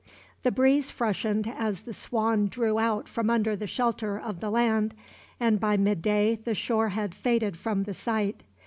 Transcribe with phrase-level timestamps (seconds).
[0.41, 4.95] The breeze freshened as the Swan drew out from under the shelter of the land,
[5.39, 8.41] and by midday the shore had faded from the sight.